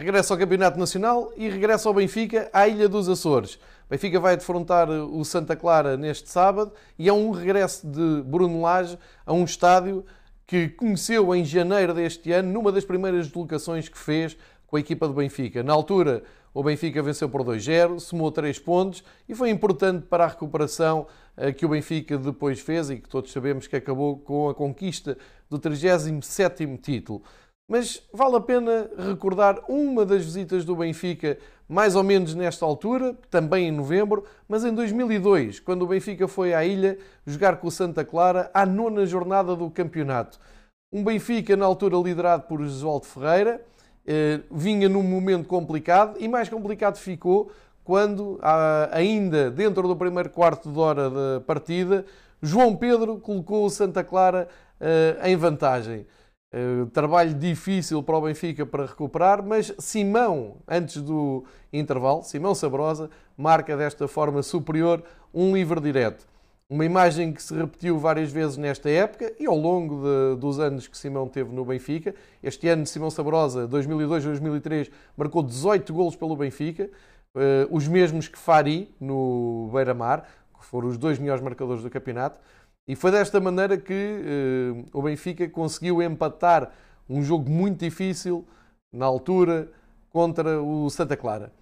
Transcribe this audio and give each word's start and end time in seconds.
regressa 0.00 0.32
ao 0.32 0.38
Campeonato 0.38 0.78
Nacional 0.78 1.30
e 1.36 1.50
regressa 1.50 1.86
ao 1.86 1.94
Benfica 1.94 2.48
à 2.54 2.66
Ilha 2.66 2.88
dos 2.88 3.06
Açores. 3.06 3.58
Benfica 3.88 4.18
vai 4.18 4.34
defrontar 4.34 4.88
o 4.88 5.22
Santa 5.26 5.54
Clara 5.54 5.94
neste 5.94 6.30
sábado 6.30 6.72
e 6.98 7.06
é 7.06 7.12
um 7.12 7.30
regresso 7.30 7.86
de 7.86 8.22
Bruno 8.22 8.62
Lage 8.62 8.98
a 9.26 9.34
um 9.34 9.44
estádio 9.44 10.02
que 10.46 10.70
conheceu 10.70 11.34
em 11.34 11.44
janeiro 11.44 11.92
deste 11.92 12.32
ano, 12.32 12.50
numa 12.50 12.72
das 12.72 12.82
primeiras 12.82 13.26
deslocações 13.26 13.90
que 13.90 13.98
fez 13.98 14.38
com 14.66 14.76
a 14.76 14.80
equipa 14.80 15.06
do 15.06 15.12
Benfica. 15.12 15.62
Na 15.62 15.74
altura, 15.74 16.22
o 16.54 16.62
Benfica 16.62 17.02
venceu 17.02 17.28
por 17.28 17.42
2-0, 17.44 18.00
somou 18.00 18.32
3 18.32 18.58
pontos 18.58 19.04
e 19.28 19.34
foi 19.34 19.50
importante 19.50 20.06
para 20.06 20.24
a 20.24 20.28
recuperação 20.28 21.06
eh, 21.36 21.52
que 21.52 21.66
o 21.66 21.68
Benfica 21.68 22.16
depois 22.16 22.58
fez 22.58 22.88
e 22.88 22.96
que 22.96 23.08
todos 23.08 23.30
sabemos 23.30 23.66
que 23.66 23.76
acabou 23.76 24.16
com 24.16 24.48
a 24.48 24.54
conquista 24.54 25.18
do 25.50 25.58
37º 25.58 26.80
título. 26.80 27.22
Mas 27.70 28.02
vale 28.12 28.34
a 28.34 28.40
pena 28.40 28.90
recordar 28.98 29.60
uma 29.68 30.04
das 30.04 30.24
visitas 30.24 30.64
do 30.64 30.74
Benfica, 30.74 31.38
mais 31.68 31.94
ou 31.94 32.02
menos 32.02 32.34
nesta 32.34 32.66
altura, 32.66 33.14
também 33.30 33.68
em 33.68 33.70
novembro, 33.70 34.24
mas 34.48 34.64
em 34.64 34.74
2002, 34.74 35.60
quando 35.60 35.82
o 35.82 35.86
Benfica 35.86 36.26
foi 36.26 36.52
à 36.52 36.64
ilha 36.64 36.98
jogar 37.24 37.58
com 37.58 37.68
o 37.68 37.70
Santa 37.70 38.04
Clara 38.04 38.50
à 38.52 38.66
nona 38.66 39.06
jornada 39.06 39.54
do 39.54 39.70
campeonato. 39.70 40.40
Um 40.92 41.04
Benfica, 41.04 41.56
na 41.56 41.64
altura, 41.64 41.96
liderado 41.96 42.42
por 42.48 42.58
Josualdo 42.60 43.06
Ferreira, 43.06 43.64
eh, 44.04 44.40
vinha 44.50 44.88
num 44.88 45.04
momento 45.04 45.46
complicado 45.46 46.16
e 46.18 46.26
mais 46.26 46.48
complicado 46.48 46.96
ficou 46.96 47.52
quando, 47.84 48.40
ainda 48.90 49.48
dentro 49.48 49.86
do 49.86 49.94
primeiro 49.94 50.30
quarto 50.30 50.72
de 50.72 50.78
hora 50.78 51.08
da 51.08 51.40
partida, 51.46 52.04
João 52.42 52.74
Pedro 52.74 53.20
colocou 53.20 53.64
o 53.64 53.70
Santa 53.70 54.02
Clara 54.02 54.48
eh, 54.80 55.20
em 55.22 55.36
vantagem. 55.36 56.04
Uh, 56.52 56.86
trabalho 56.86 57.32
difícil 57.32 58.02
para 58.02 58.18
o 58.18 58.22
Benfica 58.22 58.66
para 58.66 58.84
recuperar, 58.84 59.40
mas 59.40 59.72
Simão, 59.78 60.56
antes 60.66 61.00
do 61.00 61.44
intervalo, 61.72 62.24
Simão 62.24 62.56
Sabrosa, 62.56 63.08
marca 63.36 63.76
desta 63.76 64.08
forma 64.08 64.42
superior 64.42 65.04
um 65.32 65.54
livre 65.54 65.80
direto. 65.80 66.26
Uma 66.68 66.84
imagem 66.84 67.32
que 67.32 67.42
se 67.42 67.54
repetiu 67.54 67.98
várias 67.98 68.30
vezes 68.32 68.56
nesta 68.56 68.88
época 68.88 69.32
e 69.38 69.46
ao 69.46 69.56
longo 69.56 70.02
de, 70.04 70.40
dos 70.40 70.60
anos 70.60 70.86
que 70.86 70.96
Simão 70.96 71.28
teve 71.28 71.52
no 71.52 71.64
Benfica. 71.64 72.14
Este 72.42 72.68
ano, 72.68 72.86
Simão 72.86 73.10
Sabrosa, 73.10 73.68
2002-2003, 73.68 74.90
marcou 75.16 75.42
18 75.42 75.92
golos 75.92 76.14
pelo 76.14 76.36
Benfica, 76.36 76.90
uh, 77.34 77.66
os 77.70 77.88
mesmos 77.88 78.28
que 78.28 78.38
Fari 78.38 78.92
no 79.00 79.68
Beira-Mar, 79.72 80.28
que 80.58 80.64
foram 80.64 80.88
os 80.88 80.98
dois 80.98 81.18
melhores 81.18 81.42
marcadores 81.42 81.82
do 81.82 81.90
campeonato. 81.90 82.40
E 82.88 82.96
foi 82.96 83.10
desta 83.10 83.40
maneira 83.40 83.76
que 83.78 83.92
uh, 83.92 84.98
o 84.98 85.02
Benfica 85.02 85.48
conseguiu 85.48 86.02
empatar 86.02 86.72
um 87.08 87.22
jogo 87.22 87.50
muito 87.50 87.80
difícil 87.80 88.46
na 88.92 89.06
altura 89.06 89.70
contra 90.10 90.60
o 90.62 90.88
Santa 90.90 91.16
Clara. 91.16 91.52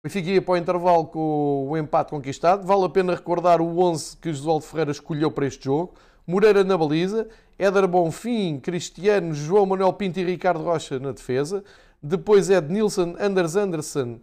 O 0.00 0.08
Benfica 0.08 0.30
ia 0.30 0.42
para 0.42 0.54
o 0.54 0.56
intervalo 0.56 1.06
com 1.06 1.68
o 1.68 1.76
empate 1.76 2.10
conquistado. 2.10 2.66
Vale 2.66 2.84
a 2.84 2.88
pena 2.88 3.14
recordar 3.14 3.60
o 3.60 3.78
11 3.78 4.16
que 4.16 4.32
Josualdo 4.32 4.64
Ferreira 4.64 4.90
escolheu 4.90 5.30
para 5.30 5.46
este 5.46 5.64
jogo. 5.64 5.94
Moreira 6.26 6.64
na 6.64 6.76
baliza, 6.76 7.28
Éder 7.58 7.86
Bonfim, 7.86 8.58
Cristiano, 8.58 9.34
João 9.34 9.66
Manuel 9.66 9.92
Pinto 9.92 10.18
e 10.18 10.24
Ricardo 10.24 10.64
Rocha 10.64 10.98
na 10.98 11.12
defesa. 11.12 11.62
Depois 12.02 12.50
é 12.50 12.60
Nilson, 12.60 13.14
Anders 13.18 13.56
Anderson, 13.56 14.20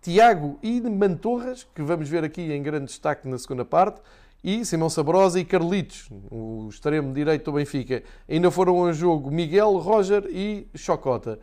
Tiago 0.00 0.58
e 0.62 0.80
Mantorras, 0.80 1.66
que 1.74 1.82
vamos 1.82 2.08
ver 2.08 2.24
aqui 2.24 2.52
em 2.52 2.62
grande 2.62 2.86
destaque 2.86 3.28
na 3.28 3.38
segunda 3.38 3.64
parte 3.64 4.00
e 4.42 4.64
Simão 4.64 4.90
Sabrosa 4.90 5.38
e 5.38 5.44
Carlitos, 5.44 6.08
o 6.30 6.68
extremo 6.68 7.12
direito 7.12 7.44
do 7.44 7.56
Benfica. 7.56 8.02
Ainda 8.28 8.50
foram 8.50 8.76
ao 8.78 8.92
jogo 8.92 9.30
Miguel, 9.30 9.76
Roger 9.78 10.24
e 10.28 10.68
Chocota. 10.74 11.38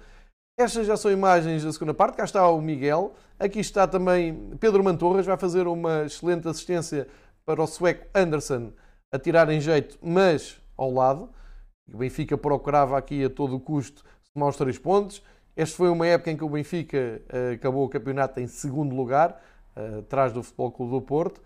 Estas 0.58 0.86
já 0.86 0.97
são 0.97 1.09
imagens 1.09 1.64
da 1.64 1.72
segunda 1.72 1.94
parte. 1.94 2.17
Cá 2.17 2.25
está 2.25 2.50
o 2.50 2.61
Miguel. 2.61 3.14
Aqui 3.39 3.59
está 3.59 3.88
também 3.88 4.52
Pedro 4.59 4.83
Mantorras, 4.83 5.25
vai 5.25 5.38
fazer 5.38 5.66
uma 5.67 6.03
excelente 6.05 6.47
assistência 6.50 7.08
para 7.45 7.64
o 7.64 7.67
sueco 7.67 8.05
Anderson 8.14 8.73
a 9.11 9.17
tirar 9.17 9.49
em 9.49 9.61
jeito, 9.61 9.98
mas 10.02 10.59
ao 10.76 10.92
lado. 10.92 11.30
O 11.92 11.98
Benfica 11.98 12.38
procurava 12.38 12.98
aqui 12.98 13.23
a 13.23 13.30
todo 13.30 13.59
custo 13.59 14.04
somar 14.33 14.49
os 14.49 14.58
três 14.58 14.77
pontos. 14.77 15.23
Esta 15.55 15.77
foi 15.77 15.89
uma 15.89 16.05
época 16.05 16.32
em 16.32 16.38
que 16.38 16.43
o 16.43 16.49
Benfica 16.49 17.21
uh, 17.33 17.54
acabou 17.54 17.86
o 17.86 17.89
campeonato 17.89 18.39
em 18.39 18.48
segundo 18.48 18.95
lugar, 18.95 19.42
uh, 19.76 19.99
atrás 19.99 20.33
do 20.33 20.43
Futebol 20.43 20.71
Clube 20.71 20.92
do 20.92 21.02
Porto 21.02 21.42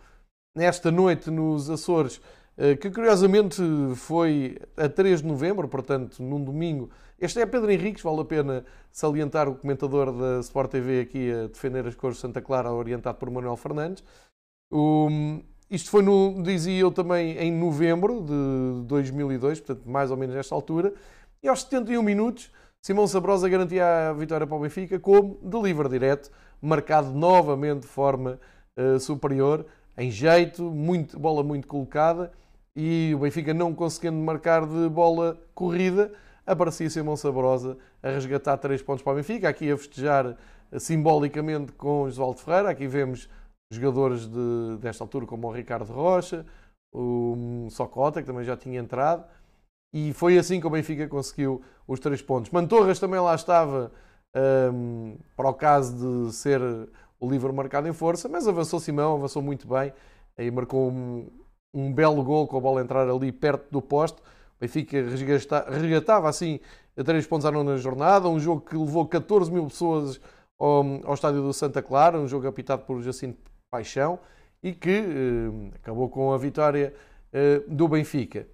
nesta 0.55 0.91
noite 0.91 1.31
nos 1.31 1.69
Açores, 1.69 2.21
eh, 2.57 2.75
que 2.75 2.91
curiosamente 2.91 3.61
foi 3.95 4.57
a 4.77 4.87
3 4.87 5.21
de 5.21 5.27
novembro, 5.27 5.67
portanto, 5.67 6.21
num 6.21 6.43
domingo. 6.43 6.89
Este 7.19 7.41
é 7.41 7.45
Pedro 7.45 7.71
Henriques, 7.71 8.03
vale 8.03 8.21
a 8.21 8.25
pena 8.25 8.65
salientar 8.91 9.49
o 9.49 9.55
comentador 9.55 10.11
da 10.11 10.39
Sport 10.41 10.71
TV 10.71 11.01
aqui 11.01 11.31
a 11.31 11.47
defender 11.47 11.87
as 11.87 11.95
cores 11.95 12.17
de 12.17 12.21
Santa 12.21 12.41
Clara, 12.41 12.71
orientado 12.71 13.17
por 13.17 13.29
Manuel 13.31 13.57
Fernandes. 13.57 14.03
isto 15.69 15.89
foi, 15.89 16.03
no, 16.03 16.43
dizia 16.43 16.81
eu 16.81 16.91
também, 16.91 17.37
em 17.37 17.51
novembro 17.51 18.21
de 18.21 18.85
2002, 18.87 19.59
portanto, 19.61 19.89
mais 19.89 20.11
ou 20.11 20.17
menos 20.17 20.35
nesta 20.35 20.53
altura. 20.53 20.93
E 21.41 21.47
aos 21.47 21.63
71 21.63 22.03
minutos, 22.03 22.51
Simão 22.81 23.07
Sabrosa 23.07 23.49
garantia 23.49 24.09
a 24.09 24.13
vitória 24.13 24.45
para 24.45 24.55
o 24.55 24.59
Benfica, 24.59 24.99
como 24.99 25.39
deliver 25.41 25.89
direto, 25.89 26.29
marcado 26.61 27.11
novamente 27.11 27.81
de 27.81 27.87
forma 27.87 28.39
uh, 28.77 28.99
superior 28.99 29.65
em 29.97 30.09
jeito, 30.09 30.63
muito, 30.63 31.19
bola 31.19 31.43
muito 31.43 31.67
colocada 31.67 32.31
e 32.75 33.11
o 33.15 33.19
Benfica 33.19 33.53
não 33.53 33.73
conseguindo 33.73 34.17
marcar 34.17 34.65
de 34.65 34.89
bola 34.89 35.39
corrida, 35.53 36.11
aparecia 36.45 36.89
Simão 36.89 37.15
Sabrosa 37.15 37.77
a 38.01 38.09
resgatar 38.09 38.57
três 38.57 38.81
pontos 38.81 39.03
para 39.03 39.13
o 39.13 39.15
Benfica, 39.15 39.47
aqui 39.47 39.71
a 39.71 39.77
festejar 39.77 40.35
simbolicamente 40.77 41.71
com 41.73 42.03
Oswaldo 42.03 42.39
Ferreira, 42.39 42.69
aqui 42.69 42.87
vemos 42.87 43.29
jogadores 43.71 44.27
de, 44.27 44.77
desta 44.79 45.03
altura 45.03 45.25
como 45.25 45.47
o 45.47 45.51
Ricardo 45.51 45.91
Rocha, 45.91 46.45
o 46.93 47.67
Socota, 47.69 48.21
que 48.21 48.27
também 48.27 48.43
já 48.43 48.57
tinha 48.57 48.79
entrado, 48.79 49.25
e 49.93 50.11
foi 50.13 50.37
assim 50.37 50.59
que 50.59 50.67
o 50.67 50.69
Benfica 50.69 51.07
conseguiu 51.07 51.61
os 51.87 51.99
três 51.99 52.21
pontos. 52.21 52.51
Mantorras 52.51 52.99
também 52.99 53.19
lá 53.19 53.35
estava 53.35 53.91
um, 54.73 55.17
para 55.35 55.49
o 55.49 55.53
caso 55.53 56.25
de 56.25 56.33
ser 56.33 56.59
o 57.23 57.29
livro 57.29 57.53
marcado 57.53 57.87
em 57.87 57.93
força, 57.93 58.27
mas 58.27 58.49
avançou 58.49 58.81
Simão, 58.81 59.15
avançou 59.15 59.41
muito 59.41 59.65
bem, 59.65 59.93
aí 60.37 60.51
marcou 60.51 60.91
um, 60.91 61.25
um 61.73 61.93
belo 61.93 62.21
gol 62.21 62.45
com 62.45 62.57
a 62.57 62.59
bola 62.59 62.81
entrar 62.81 63.09
ali 63.09 63.31
perto 63.31 63.71
do 63.71 63.81
poste. 63.81 64.19
O 64.19 64.59
Benfica 64.59 64.97
resgatava 65.69 66.27
assim 66.27 66.59
a 66.97 67.03
três 67.03 67.25
pontos 67.25 67.45
à 67.45 67.51
nona 67.51 67.77
jornada, 67.77 68.27
um 68.27 68.37
jogo 68.37 68.59
que 68.59 68.75
levou 68.75 69.07
14 69.07 69.49
mil 69.49 69.65
pessoas 69.67 70.19
ao, 70.59 70.83
ao 71.05 71.13
estádio 71.13 71.41
do 71.41 71.53
Santa 71.53 71.81
Clara, 71.81 72.19
um 72.19 72.27
jogo 72.27 72.45
apitado 72.45 72.83
por 72.83 73.01
Jacinto 73.01 73.39
Paixão 73.71 74.19
e 74.61 74.73
que 74.73 74.89
eh, 74.89 75.75
acabou 75.75 76.09
com 76.09 76.33
a 76.33 76.37
vitória 76.37 76.93
eh, 77.31 77.61
do 77.69 77.87
Benfica. 77.87 78.45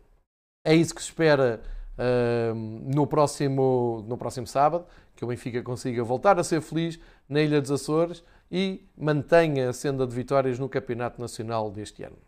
É 0.63 0.75
isso 0.75 0.93
que 0.93 1.01
se 1.01 1.07
espera 1.07 1.59
eh, 1.97 2.53
no, 2.53 3.07
próximo, 3.07 4.05
no 4.07 4.15
próximo 4.15 4.45
sábado, 4.45 4.85
que 5.15 5.25
o 5.25 5.27
Benfica 5.27 5.63
consiga 5.63 6.03
voltar 6.03 6.39
a 6.39 6.43
ser 6.43 6.61
feliz 6.61 6.99
na 7.27 7.41
Ilha 7.41 7.59
dos 7.59 7.71
Açores 7.71 8.23
e 8.51 8.87
mantenha 8.97 9.69
a 9.69 9.73
senda 9.73 10.05
de 10.05 10.15
vitórias 10.15 10.59
no 10.59 10.69
Campeonato 10.69 11.19
Nacional 11.19 11.71
deste 11.71 12.03
ano. 12.03 12.19